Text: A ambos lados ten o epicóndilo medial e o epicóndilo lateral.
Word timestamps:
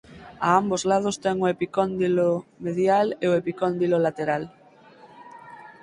A 0.47 0.49
ambos 0.61 0.81
lados 0.91 1.19
ten 1.23 1.37
o 1.45 1.51
epicóndilo 1.55 2.27
medial 2.65 3.07
e 3.23 3.25
o 3.31 3.37
epicóndilo 3.41 3.97
lateral. 4.05 4.43